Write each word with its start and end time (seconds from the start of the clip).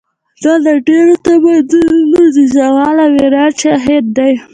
دا 0.43 0.53
د 0.65 0.67
ډېرو 0.87 1.13
تمدنونو 1.25 2.21
د 2.35 2.37
زوال 2.55 2.95
او 3.05 3.11
عروج 3.23 3.53
شاهد 3.63 4.05
دی. 4.17 4.33